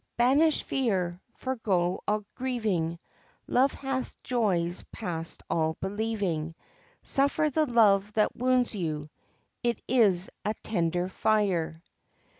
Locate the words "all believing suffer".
5.47-7.51